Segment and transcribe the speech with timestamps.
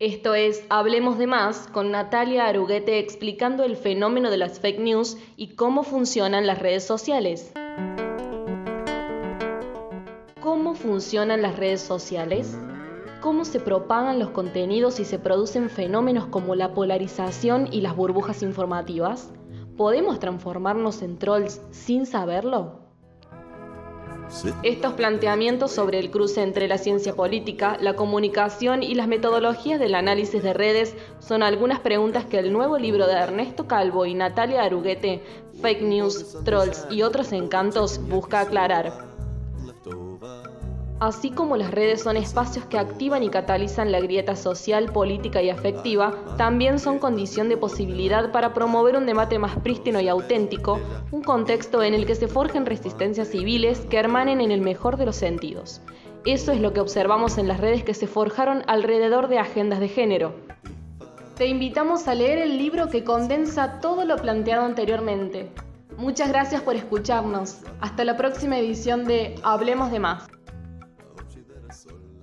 [0.00, 5.18] Esto es Hablemos de más con Natalia Aruguete explicando el fenómeno de las fake news
[5.36, 7.52] y cómo funcionan las redes sociales.
[10.40, 12.56] ¿Cómo funcionan las redes sociales?
[13.20, 18.42] ¿Cómo se propagan los contenidos y se producen fenómenos como la polarización y las burbujas
[18.42, 19.30] informativas?
[19.76, 22.89] ¿Podemos transformarnos en trolls sin saberlo?
[24.62, 29.94] Estos planteamientos sobre el cruce entre la ciencia política, la comunicación y las metodologías del
[29.94, 34.62] análisis de redes son algunas preguntas que el nuevo libro de Ernesto Calvo y Natalia
[34.62, 35.22] Aruguete,
[35.60, 38.92] Fake News, Trolls y otros encantos, busca aclarar.
[41.00, 45.48] Así como las redes son espacios que activan y catalizan la grieta social, política y
[45.48, 50.78] afectiva, también son condición de posibilidad para promover un debate más prístino y auténtico,
[51.10, 55.06] un contexto en el que se forjen resistencias civiles que hermanen en el mejor de
[55.06, 55.80] los sentidos.
[56.26, 59.88] Eso es lo que observamos en las redes que se forjaron alrededor de agendas de
[59.88, 60.34] género.
[61.38, 65.48] Te invitamos a leer el libro que condensa todo lo planteado anteriormente.
[65.96, 67.60] Muchas gracias por escucharnos.
[67.80, 70.28] Hasta la próxima edición de Hablemos de más.
[71.70, 72.19] soll